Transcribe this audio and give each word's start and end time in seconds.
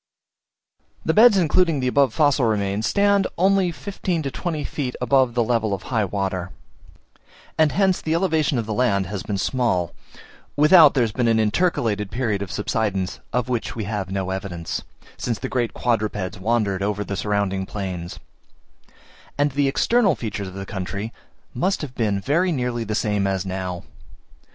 The 1.05 1.13
beds 1.13 1.37
including 1.37 1.79
the 1.79 1.87
above 1.87 2.11
fossil 2.11 2.45
remains, 2.45 2.87
stand 2.87 3.27
only 3.37 3.71
from 3.71 3.83
fifteen 3.83 4.23
to 4.23 4.31
twenty 4.31 4.63
feet 4.63 4.95
above 4.99 5.35
the 5.35 5.43
level 5.43 5.75
of 5.75 5.83
high 5.83 6.05
water; 6.05 6.49
and 7.55 7.71
hence 7.71 8.01
the 8.01 8.15
elevation 8.15 8.57
of 8.57 8.65
the 8.65 8.73
land 8.73 9.05
has 9.05 9.21
been 9.21 9.37
small 9.37 9.93
(without 10.55 10.95
there 10.95 11.03
has 11.03 11.11
been 11.11 11.27
an 11.27 11.37
intercalated 11.39 12.09
period 12.09 12.41
of 12.41 12.51
subsidence, 12.51 13.19
of 13.31 13.47
which 13.47 13.75
we 13.75 13.83
have 13.83 14.09
no 14.09 14.31
evidence) 14.31 14.81
since 15.17 15.37
the 15.37 15.47
great 15.47 15.75
quadrupeds 15.75 16.39
wandered 16.39 16.81
over 16.81 17.03
the 17.03 17.15
surrounding 17.15 17.67
plains; 17.67 18.17
and 19.37 19.51
the 19.51 19.67
external 19.67 20.15
features 20.15 20.47
of 20.47 20.55
the 20.55 20.65
country 20.65 21.13
must 21.53 21.81
then 21.81 21.85
have 21.87 21.95
been 21.95 22.19
very 22.19 22.51
nearly 22.51 22.83
the 22.83 22.95
same 22.95 23.27
as 23.27 23.45
now. 23.45 23.83